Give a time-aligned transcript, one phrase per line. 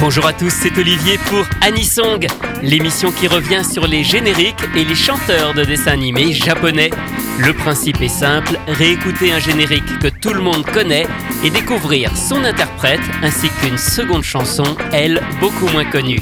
[0.00, 2.24] Bonjour à tous, c'est Olivier pour Anisong,
[2.62, 6.90] l'émission qui revient sur les génériques et les chanteurs de dessins animés japonais.
[7.38, 11.06] Le principe est simple, réécouter un générique que tout le monde connaît
[11.42, 16.20] et découvrir son interprète ainsi qu'une seconde chanson, elle, beaucoup moins connue.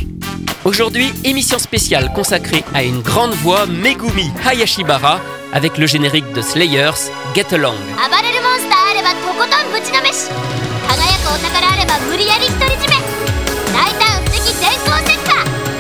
[0.65, 5.21] Aujourd'hui, émission spéciale consacrée à une grande voix Megumi Hayashibara
[5.53, 7.77] avec le générique de Slayers, Get Along.
[13.77, 15.29] 大胆不敵電光石火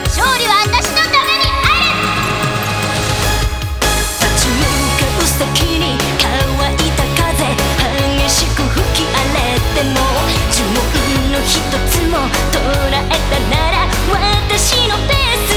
[0.05, 1.89] 勝利は私のためにある。
[4.21, 4.61] 立ち向
[5.01, 6.29] かう先に乾
[6.75, 7.57] いた風
[8.21, 10.05] 激しく吹き荒れても
[10.53, 11.57] 呪文の一
[11.89, 12.21] つも
[12.53, 15.56] 捉えたなら私のペース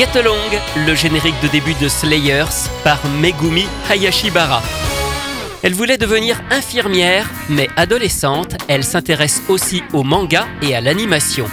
[0.00, 4.62] Get Along, le générique de début de Slayers par Megumi Hayashibara.
[5.62, 11.44] Elle voulait devenir infirmière, mais adolescente, elle s'intéresse aussi au manga et à l'animation.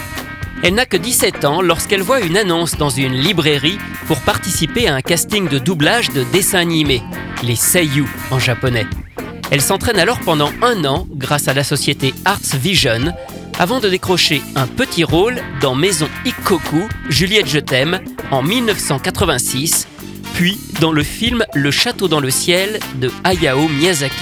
[0.62, 4.94] Elle n'a que 17 ans lorsqu'elle voit une annonce dans une librairie pour participer à
[4.94, 7.02] un casting de doublage de dessins animés,
[7.42, 8.86] les Seiyu en japonais.
[9.50, 13.12] Elle s'entraîne alors pendant un an grâce à la société Arts Vision
[13.58, 18.00] avant de décrocher un petit rôle dans Maison Ikkoku, Juliette Je t'aime,
[18.30, 19.88] en 1986,
[20.34, 24.14] puis dans le film Le Château dans le ciel de Hayao Miyazaki.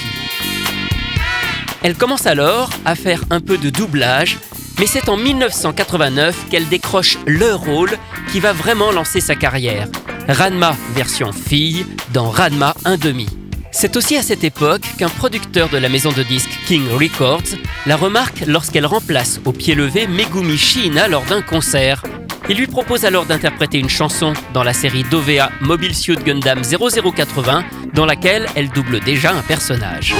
[1.83, 4.39] Elle commence alors à faire un peu de doublage,
[4.79, 7.97] mais c'est en 1989 qu'elle décroche le rôle
[8.33, 9.89] qui va vraiment lancer sa carrière.
[10.29, 13.29] Ranma version fille dans Ranma 1,5.
[13.73, 17.97] C'est aussi à cette époque qu'un producteur de la maison de disques King Records la
[17.97, 22.03] remarque lorsqu'elle remplace au pied levé Megumi Shiina lors d'un concert.
[22.49, 27.65] Il lui propose alors d'interpréter une chanson dans la série d'OVA Mobile Suit Gundam 0080
[27.93, 30.15] dans laquelle elle double déjà un personnage.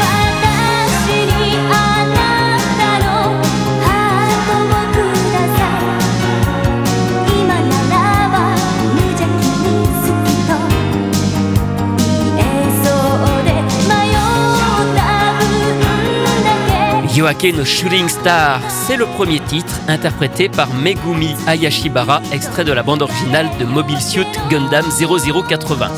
[17.27, 23.03] No Shooting Star, c'est le premier titre interprété par Megumi Hayashibara, extrait de la bande
[23.03, 25.91] originale de Mobile Suit Gundam 0080.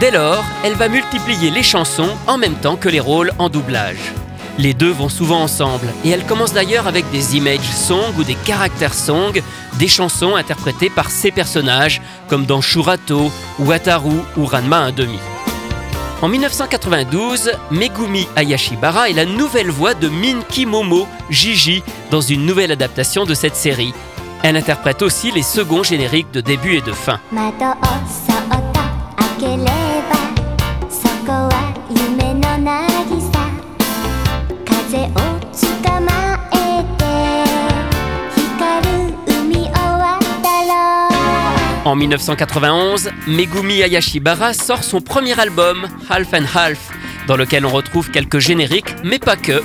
[0.00, 4.12] Dès lors, elle va multiplier les chansons en même temps que les rôles en doublage.
[4.58, 8.34] Les deux vont souvent ensemble, et elle commence d'ailleurs avec des images songs ou des
[8.34, 9.40] caractères songs,
[9.78, 13.30] des chansons interprétées par ses personnages, comme dans Shurato,
[13.60, 15.39] Wataru ou Ranma 1.5.
[16.22, 22.72] En 1992, Megumi Ayashibara est la nouvelle voix de Minki Momo, Gigi, dans une nouvelle
[22.72, 23.94] adaptation de cette série.
[24.42, 27.20] Elle interprète aussi les seconds génériques de début et de fin.
[41.90, 46.92] En 1991, Megumi Ayashibara sort son premier album, Half and Half,
[47.26, 49.60] dans lequel on retrouve quelques génériques, mais pas que.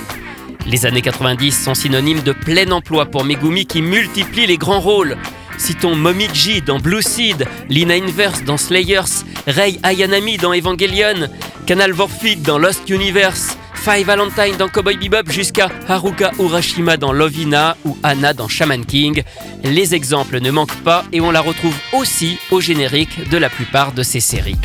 [0.66, 5.16] Les années 90 sont synonymes de plein emploi pour Megumi qui multiplie les grands rôles.
[5.56, 11.28] Citons Momiji dans Blue Seed, Lina Inverse dans Slayers, Rei Ayanami dans Evangelion,
[11.64, 13.56] Canal Vorfit dans Lost Universe,
[13.88, 19.22] Five Valentine dans Cowboy Bebop jusqu'à Haruka Urashima dans Lovina ou Anna dans Shaman King.
[19.62, 23.92] Les exemples ne manquent pas et on la retrouve aussi au générique de la plupart
[23.92, 24.56] de ces séries.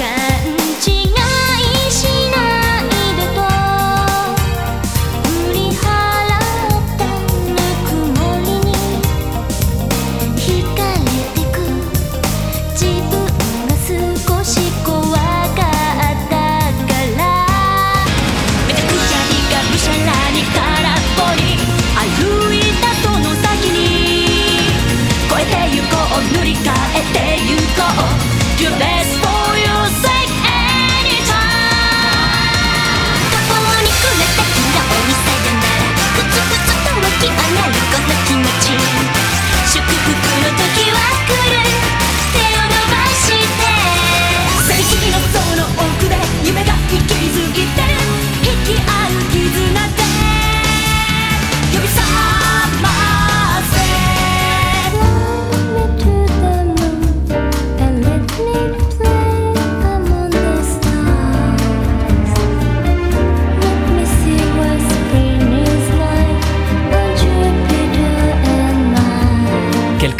[28.61, 29.00] Your best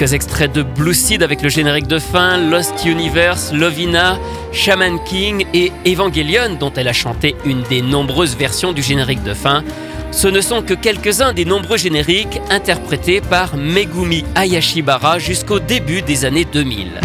[0.02, 4.18] Quelques extraits de Blue Seed avec le générique de fin, Lost Universe, Lovina,
[4.52, 9.36] Shaman King et Evangelion dont elle a chanté une des nombreuses versions du générique de
[9.36, 9.64] fin.
[10.12, 16.26] Ce ne sont que quelques-uns des nombreux génériques interprétés par Megumi Ayashibara jusqu'au début des
[16.26, 17.00] années 2000.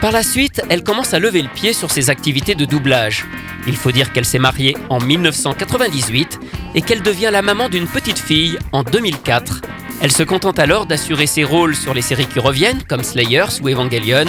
[0.00, 3.26] Par la suite, elle commence à lever le pied sur ses activités de doublage.
[3.66, 6.40] Il faut dire qu'elle s'est mariée en 1998
[6.74, 9.60] et qu'elle devient la maman d'une petite fille en 2004.
[10.00, 13.68] Elle se contente alors d'assurer ses rôles sur les séries qui reviennent, comme Slayers ou
[13.68, 14.26] Evangelion,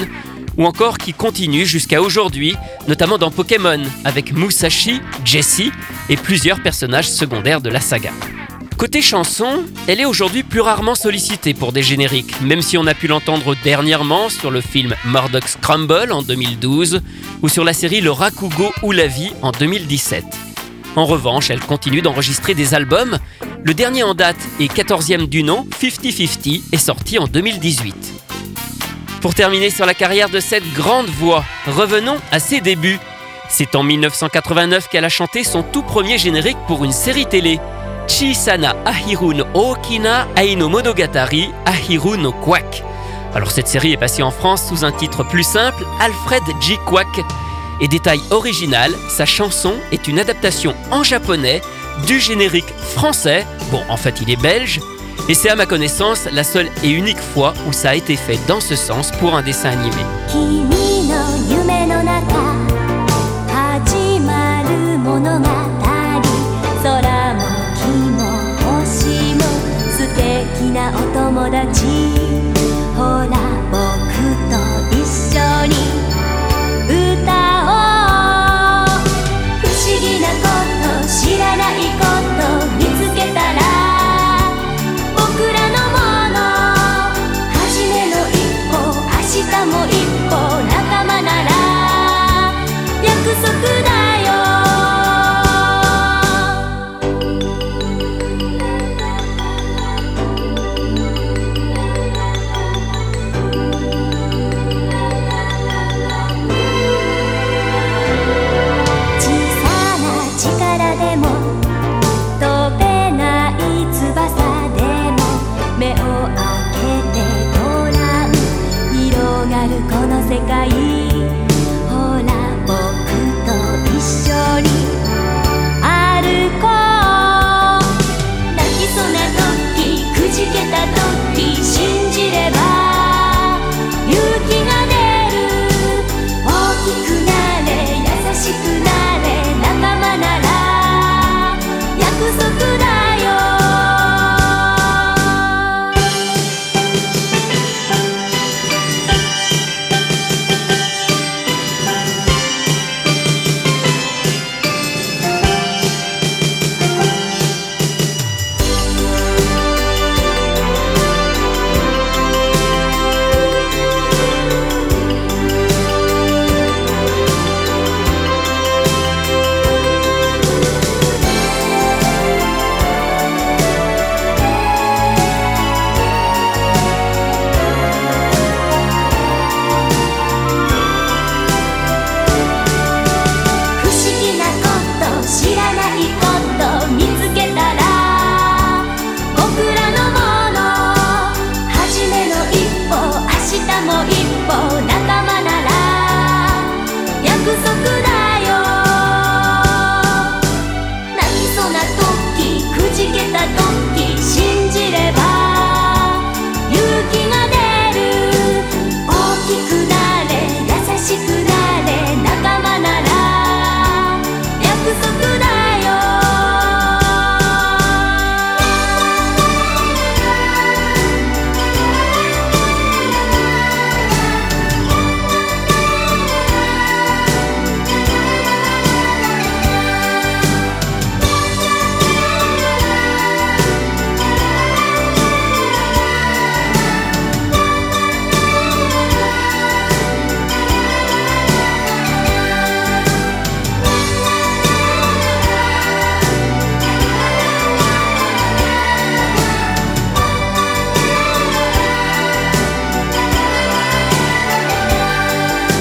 [0.58, 2.56] ou encore qui continuent jusqu'à aujourd'hui,
[2.88, 5.72] notamment dans Pokémon, avec Musashi, Jessie
[6.10, 8.12] et plusieurs personnages secondaires de la saga.
[8.78, 12.94] Côté chanson, elle est aujourd'hui plus rarement sollicitée pour des génériques, même si on a
[12.94, 17.02] pu l'entendre dernièrement sur le film Murdoch's Crumble en 2012
[17.42, 20.24] ou sur la série Le Rakugo ou la vie en 2017.
[20.96, 23.20] En revanche, elle continue d'enregistrer des albums.
[23.62, 27.94] Le dernier en date et 14e du nom, 50-50, est sorti en 2018.
[29.22, 33.00] Pour terminer sur la carrière de cette grande voix, revenons à ses débuts.
[33.50, 37.60] C'est en 1989 qu'elle a chanté son tout premier générique pour une série télé.
[38.08, 42.84] Chisana Ahiru no Okina Aino Monogatari Ahiru no Quack.
[43.36, 46.78] Alors cette série est passée en France sous un titre plus simple, Alfred J.
[46.86, 47.20] Quack.
[47.82, 51.62] Et détail original, sa chanson est une adaptation en japonais
[52.06, 54.80] du générique français, bon en fait il est belge,
[55.28, 58.40] et c'est à ma connaissance la seule et unique fois où ça a été fait
[58.48, 60.04] dans ce sens pour un dessin animé.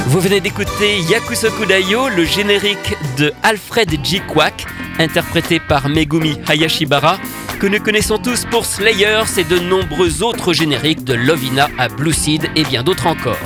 [0.09, 4.23] Vous venez d'écouter Yakusoku Dayo, le générique de Alfred G.
[4.27, 4.65] Kwak,
[4.99, 7.19] interprété par Megumi Hayashibara,
[7.61, 12.15] que nous connaissons tous pour Slayers et de nombreux autres génériques de Lovina à Blue
[12.15, 13.37] Seed et bien d'autres encore.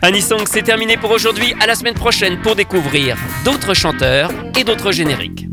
[0.00, 1.54] Anisong, c'est terminé pour aujourd'hui.
[1.60, 5.46] À la semaine prochaine pour découvrir d'autres chanteurs et d'autres génériques.